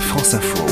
France 0.00 0.34
Info. 0.34 0.64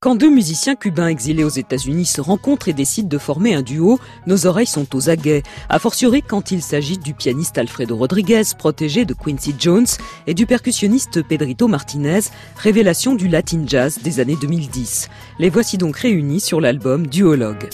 Quand 0.00 0.14
deux 0.14 0.30
musiciens 0.30 0.76
cubains 0.76 1.08
exilés 1.08 1.42
aux 1.42 1.48
États-Unis 1.48 2.04
se 2.04 2.20
rencontrent 2.20 2.68
et 2.68 2.72
décident 2.72 3.08
de 3.08 3.18
former 3.18 3.54
un 3.54 3.62
duo, 3.62 3.98
nos 4.26 4.46
oreilles 4.46 4.66
sont 4.66 4.94
aux 4.94 5.08
aguets. 5.08 5.42
A 5.68 5.78
fortiori 5.78 6.22
quand 6.22 6.52
il 6.52 6.62
s'agit 6.62 6.98
du 6.98 7.14
pianiste 7.14 7.58
Alfredo 7.58 7.96
Rodriguez, 7.96 8.42
protégé 8.56 9.04
de 9.04 9.14
Quincy 9.14 9.54
Jones, 9.58 9.86
et 10.26 10.34
du 10.34 10.46
percussionniste 10.46 11.22
Pedrito 11.22 11.66
Martinez, 11.66 12.20
révélation 12.56 13.14
du 13.14 13.26
Latin 13.26 13.64
Jazz 13.66 13.98
des 14.02 14.20
années 14.20 14.36
2010. 14.40 15.08
Les 15.38 15.50
voici 15.50 15.78
donc 15.78 15.96
réunis 15.96 16.40
sur 16.40 16.60
l'album 16.60 17.06
Duologue. 17.06 17.68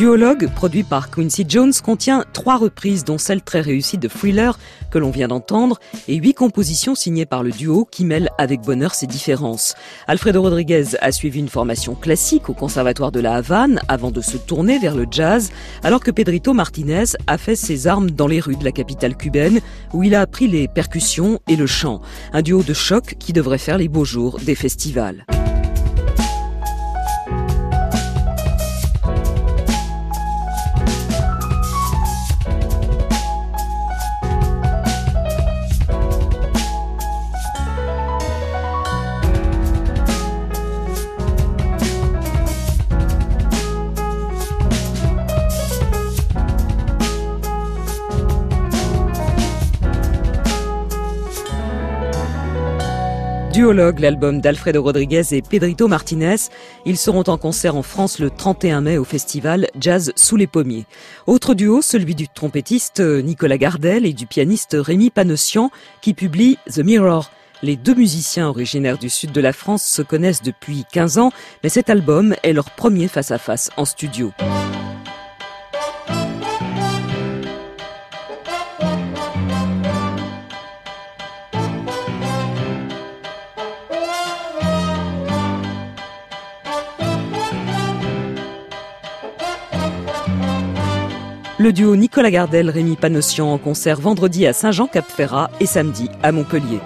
Duologue, 0.00 0.48
produit 0.54 0.82
par 0.82 1.10
Quincy 1.10 1.44
Jones, 1.46 1.74
contient 1.84 2.24
trois 2.32 2.56
reprises, 2.56 3.04
dont 3.04 3.18
celle 3.18 3.42
très 3.42 3.60
réussie 3.60 3.98
de 3.98 4.08
Thriller 4.08 4.58
que 4.90 4.96
l'on 4.96 5.10
vient 5.10 5.28
d'entendre, 5.28 5.78
et 6.08 6.14
huit 6.14 6.32
compositions 6.32 6.94
signées 6.94 7.26
par 7.26 7.42
le 7.42 7.50
duo 7.50 7.84
qui 7.84 8.06
mêlent 8.06 8.30
avec 8.38 8.62
bonheur 8.62 8.94
ses 8.94 9.06
différences. 9.06 9.74
Alfredo 10.06 10.40
Rodriguez 10.40 10.96
a 11.02 11.12
suivi 11.12 11.38
une 11.40 11.50
formation 11.50 11.94
classique 11.94 12.48
au 12.48 12.54
Conservatoire 12.54 13.12
de 13.12 13.20
la 13.20 13.34
Havane 13.34 13.78
avant 13.88 14.10
de 14.10 14.22
se 14.22 14.38
tourner 14.38 14.78
vers 14.78 14.96
le 14.96 15.04
jazz, 15.10 15.50
alors 15.82 16.00
que 16.00 16.10
Pedrito 16.10 16.54
Martinez 16.54 17.04
a 17.26 17.36
fait 17.36 17.54
ses 17.54 17.86
armes 17.86 18.10
dans 18.10 18.26
les 18.26 18.40
rues 18.40 18.56
de 18.56 18.64
la 18.64 18.72
capitale 18.72 19.18
cubaine, 19.18 19.60
où 19.92 20.02
il 20.02 20.14
a 20.14 20.22
appris 20.22 20.48
les 20.48 20.66
percussions 20.66 21.40
et 21.46 21.56
le 21.56 21.66
chant. 21.66 22.00
Un 22.32 22.40
duo 22.40 22.62
de 22.62 22.72
choc 22.72 23.16
qui 23.18 23.34
devrait 23.34 23.58
faire 23.58 23.76
les 23.76 23.88
beaux 23.88 24.06
jours 24.06 24.38
des 24.40 24.54
festivals. 24.54 25.26
Duologue, 53.52 53.98
l'album 53.98 54.40
d'Alfredo 54.40 54.80
Rodriguez 54.80 55.22
et 55.32 55.42
Pedrito 55.42 55.88
Martinez. 55.88 56.36
Ils 56.84 56.96
seront 56.96 57.24
en 57.26 57.36
concert 57.36 57.74
en 57.74 57.82
France 57.82 58.20
le 58.20 58.30
31 58.30 58.80
mai 58.80 58.96
au 58.96 59.04
festival 59.04 59.66
Jazz 59.78 60.12
sous 60.14 60.36
les 60.36 60.46
pommiers. 60.46 60.86
Autre 61.26 61.54
duo, 61.54 61.82
celui 61.82 62.14
du 62.14 62.28
trompettiste 62.28 63.00
Nicolas 63.00 63.58
Gardel 63.58 64.06
et 64.06 64.12
du 64.12 64.26
pianiste 64.26 64.76
Rémi 64.78 65.10
Panossian 65.10 65.70
qui 66.00 66.14
publie 66.14 66.58
The 66.72 66.78
Mirror. 66.78 67.30
Les 67.62 67.76
deux 67.76 67.94
musiciens 67.94 68.48
originaires 68.48 68.98
du 68.98 69.10
sud 69.10 69.32
de 69.32 69.40
la 69.40 69.52
France 69.52 69.82
se 69.82 70.02
connaissent 70.02 70.42
depuis 70.42 70.84
15 70.92 71.18
ans, 71.18 71.32
mais 71.64 71.68
cet 71.70 71.90
album 71.90 72.36
est 72.44 72.52
leur 72.52 72.70
premier 72.70 73.08
face-à-face 73.08 73.68
-face 73.68 73.72
en 73.76 73.84
studio. 73.84 74.32
Le 91.60 91.74
duo 91.74 91.94
Nicolas 91.94 92.30
Gardel, 92.30 92.70
Rémi 92.70 92.96
Panossian 92.96 93.52
en 93.52 93.58
concert 93.58 94.00
vendredi 94.00 94.46
à 94.46 94.54
Saint-Jean-Cap-Ferrat 94.54 95.50
et 95.60 95.66
samedi 95.66 96.08
à 96.22 96.32
Montpellier. 96.32 96.80